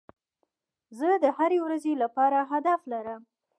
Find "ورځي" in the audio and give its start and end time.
1.65-1.93